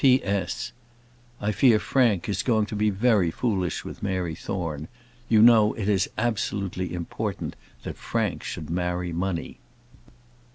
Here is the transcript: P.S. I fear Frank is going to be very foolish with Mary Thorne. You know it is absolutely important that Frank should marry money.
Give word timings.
P.S. 0.03 0.71
I 1.39 1.51
fear 1.51 1.77
Frank 1.77 2.27
is 2.27 2.41
going 2.41 2.65
to 2.65 2.75
be 2.75 2.89
very 2.89 3.29
foolish 3.29 3.85
with 3.85 4.01
Mary 4.01 4.33
Thorne. 4.33 4.87
You 5.29 5.43
know 5.43 5.73
it 5.73 5.87
is 5.87 6.09
absolutely 6.17 6.91
important 6.91 7.55
that 7.83 7.97
Frank 7.97 8.43
should 8.43 8.71
marry 8.71 9.13
money. 9.13 9.59